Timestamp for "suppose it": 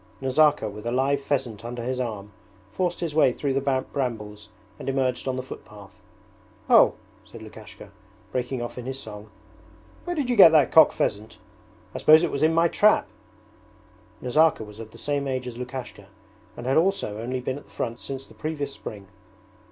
11.99-12.31